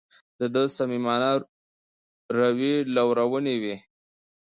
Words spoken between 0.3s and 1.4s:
د ده د صمیمانه